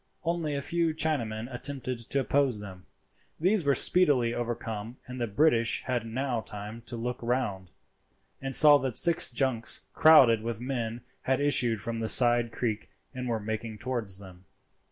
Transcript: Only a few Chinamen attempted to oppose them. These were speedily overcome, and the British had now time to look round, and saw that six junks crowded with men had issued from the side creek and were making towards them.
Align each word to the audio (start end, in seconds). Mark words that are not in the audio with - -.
Only 0.23 0.55
a 0.55 0.63
few 0.63 0.95
Chinamen 0.95 1.47
attempted 1.53 1.99
to 2.09 2.19
oppose 2.21 2.59
them. 2.59 2.87
These 3.39 3.63
were 3.63 3.75
speedily 3.75 4.33
overcome, 4.33 4.97
and 5.05 5.21
the 5.21 5.27
British 5.27 5.83
had 5.83 6.07
now 6.07 6.41
time 6.41 6.81
to 6.87 6.95
look 6.95 7.19
round, 7.21 7.69
and 8.41 8.55
saw 8.55 8.79
that 8.79 8.97
six 8.97 9.29
junks 9.29 9.81
crowded 9.93 10.41
with 10.41 10.59
men 10.59 11.01
had 11.21 11.39
issued 11.39 11.81
from 11.81 11.99
the 11.99 12.09
side 12.09 12.51
creek 12.51 12.89
and 13.13 13.27
were 13.29 13.39
making 13.39 13.77
towards 13.77 14.17
them. 14.17 14.45